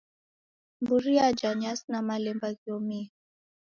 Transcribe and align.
Mburi 0.81 1.15
raja 1.19 1.49
nyasi 1.61 1.85
na 1.91 1.99
malemba 2.07 2.47
ghiomie. 2.59 3.07